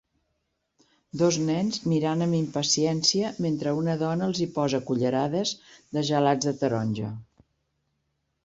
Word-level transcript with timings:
Dos 1.21 1.35
nens 1.49 1.77
mirant 1.91 2.25
amb 2.25 2.37
impaciència 2.37 3.31
mentre 3.47 3.75
una 3.81 3.95
dona 4.01 4.31
els 4.31 4.41
hi 4.41 4.49
posa 4.59 4.83
cullerades 4.89 5.55
de 5.99 6.05
gelats 6.11 6.51
de 6.51 6.59
taronja. 6.65 7.13